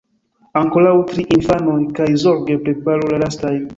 [0.61, 3.63] Ankoraŭ tri, infanoj; kaj zorge preparu la lastajn.